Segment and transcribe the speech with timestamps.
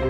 [0.00, 0.06] 各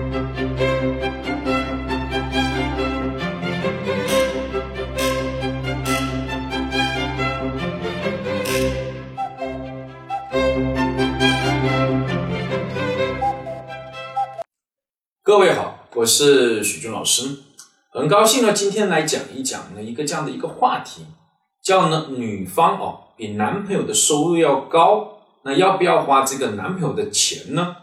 [15.37, 17.39] 位好，我是许军老师，
[17.89, 21.05] 很高兴呢，今天来讲一讲呢一个这样的一个话题，
[21.61, 27.75] 叫呢女方哦比男朋友的收入要高，那要不要花这个男朋友的钱呢？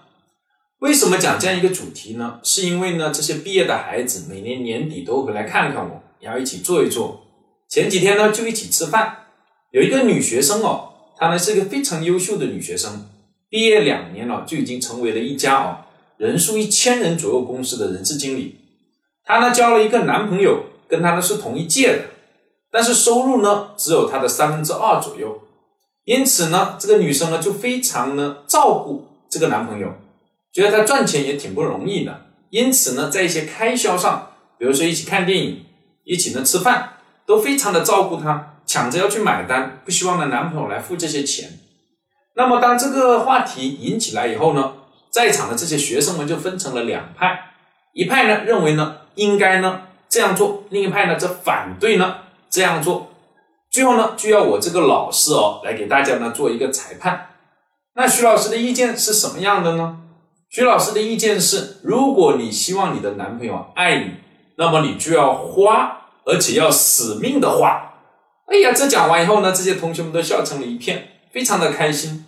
[0.81, 2.39] 为什么讲这样一个主题呢？
[2.45, 7.21] 是因为呢这些毕业的孩子每年年底都会来看看我，然后一起坐一坐。
[7.69, 9.27] 前几天呢就一起吃饭，
[9.73, 13.09] 有一个女学生哦，她呢是一个非常优秀的女学生，
[13.51, 15.79] 毕业两年了就已经成为了一家哦。
[16.17, 18.57] 人数一千人左右公司的人事经理，
[19.25, 22.05] 她呢交了一个男朋友，跟她呢是同一届的，
[22.71, 25.41] 但是收入呢只有她的三分之二左右，
[26.05, 29.93] 因此呢这个女生呢就非常呢照顾这个男朋友，
[30.53, 35.65] 觉得他赚钱也挺不容易的，因此呢在一些开销上，比如说一起看电影，
[36.05, 36.95] 一起呢吃饭，
[37.27, 41.59] 都非常的照顾他，抢着要去买单，不希望呢男朋友来付这些钱。
[42.35, 44.75] 那么当这个话题引起来以后呢？
[45.11, 47.55] 在场的这些学生们就分成了两派，
[47.95, 52.19] 一派呢认为呢应该呢这样做，另一派呢则反对呢
[52.51, 53.11] 这样做。
[53.71, 57.31] 最后呢就要我这个老师哦来给大家呢做一个裁判。
[57.95, 59.99] 那徐老师的意见是什么样的呢？
[60.51, 64.13] 徐老师的意见是，如果你希望你的男朋友爱你，
[64.57, 67.93] 那么你就要花，而且要死命的花。
[68.47, 72.25] 哎呀，这讲完以后呢，这些同学们都笑成了一片，非常的开心。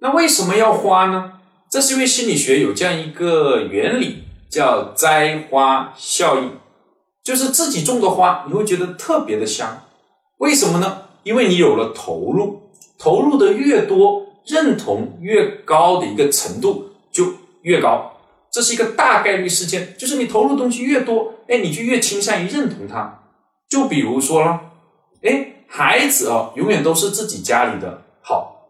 [0.00, 1.40] 那为什么要花呢？
[1.70, 6.52] 这是因为心理学有这样一个原理，叫栽花效应，
[7.24, 9.84] 就是自己种的花，你会觉得特别的香。
[10.36, 11.04] 为什么呢？
[11.22, 16.87] 因为你有了投入，投入的越多，认同越高的一个程度
[17.62, 18.12] 越高。
[18.50, 23.20] 这是一个大概率事件，就是你投入东西越多，哎，你就越倾向于认同它。
[23.68, 24.60] 就比如说了，
[25.22, 28.68] 哎，孩子哦，永远都是自己家里的好，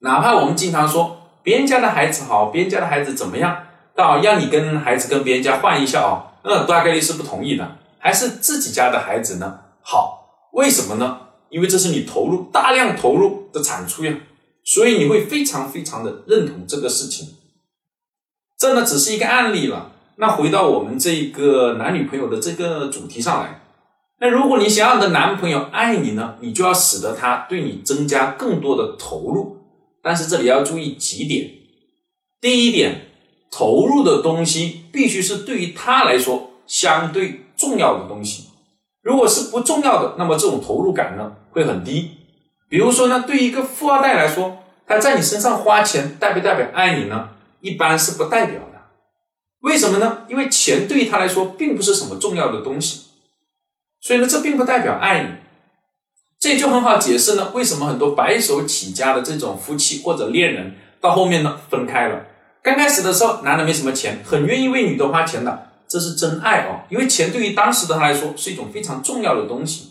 [0.00, 1.16] 哪怕我们经常说。
[1.42, 3.66] 别人家的孩子好，别人家的孩子怎么样？
[3.96, 7.78] 到让你跟孩子跟别人家换一下哦，那大概率是不同意的。
[7.98, 9.58] 还是自己家的孩子呢？
[9.82, 11.18] 好，为什么呢？
[11.48, 14.14] 因为这是你投入大量投入的产出呀，
[14.62, 17.26] 所以你会非常非常的认同这个事情。
[18.60, 19.92] 这呢只是一个案例了。
[20.16, 23.62] 那回到我们这个男女朋友的这个主题上来，
[24.20, 29.56] 那如果你想要你的男朋友爱你呢，你就要使得他对你增加更多的投入。
[30.02, 31.50] 但是这里要注意几点。
[32.38, 33.06] 第一点，
[33.50, 38.48] 投入的东西必须是对于他来说相对重要的东西。
[39.02, 42.10] 如果是不重要的，那么这种投入感呢会很低。
[42.68, 47.30] 比如说呢，对于一个富二代来说，他在你身上花钱，代不代表爱你呢？
[47.60, 48.80] 一般是不代表的。
[49.60, 50.24] 为什么呢？
[50.28, 53.06] 因为钱对于他来说并不是什么重要的东西，
[54.00, 55.28] 所以呢，这并不代表爱你。
[56.38, 62.24] 这也就很好解释呢，为什么很多白手起家的这种夫妻或者恋人到后面呢分开了？
[62.62, 66.84] 刚开始的时候，男的没什么钱，很愿意为女的花钱的，这是真爱哦。
[66.88, 69.90] 因为钱对于当时的他来说是一种非常重要的东西。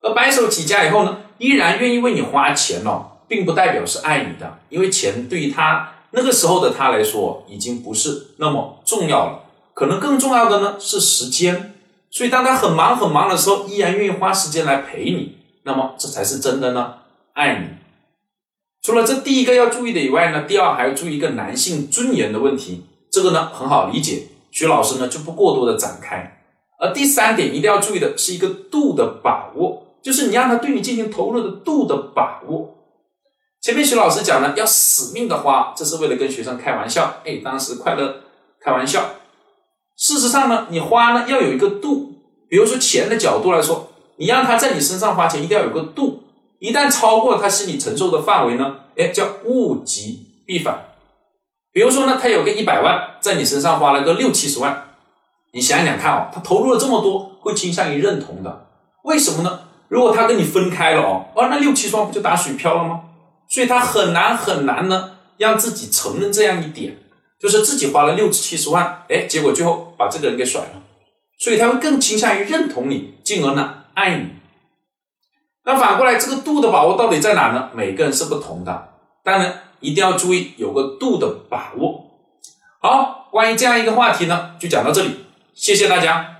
[0.00, 9.42] 而白手起家以后呢，依然愿意为你花钱哦，并不代表是爱你的，因为钱对于他那个时候的他来说已经不是那么重要了。
[9.74, 11.74] 可能更重要的呢是时间，
[12.10, 15.36] 所以当他很忙很忙的时候，依然愿意花时间来陪你。
[15.64, 16.94] 那么这才是真的呢，
[17.34, 17.66] 爱你。
[18.80, 22.86] 除了这第一个要注意的以外呢，第二还要注意一个男性尊严的问题。
[23.10, 26.40] 这个呢很好理解，徐老师呢就不过多的展开。
[26.78, 32.75] 而第三点一定要注意的是一个度的把握，就是你让他对你进行投入的度的把握。
[33.66, 38.20] 前面徐老师讲了要死命的花，这是为了跟学生开玩笑，哎，当时快乐
[38.64, 39.02] 开玩笑。
[39.96, 42.12] 事实上呢，你花呢要有一个度，
[42.48, 43.88] 比如说钱的角度来说。
[44.18, 46.22] 你让他在你身上花钱，一定要有个度。
[46.60, 50.84] 一旦超过他心理承受的范围呢，哎，叫物极必反。
[51.72, 54.90] 比如说呢，他有个一百万，在你身上花了个六七十万，
[55.52, 58.68] 你想想看哦，他投入了这么多，会倾向于认同的。
[59.02, 59.62] 为什么呢？
[59.88, 63.00] 如果他跟你分开了哦，哦，那六七十万不就打水漂了吗？
[63.48, 66.96] 所以他很难很难呢，让自己承认这样一点，
[67.38, 70.82] 就是自己花了六七十万，哎，结果最后把这个人给甩了，
[71.38, 73.84] 所以他会更倾向于认同你，进而呢。
[73.94, 74.28] 爱你，
[75.64, 77.70] 那反过来，这个度的把握到底在哪呢？
[77.74, 78.88] 每个人是不同的，
[79.24, 82.04] 当然一定要注意有个度的把握。
[82.82, 86.35] 好，关于这样一个话题呢，就讲到这里，谢谢大家。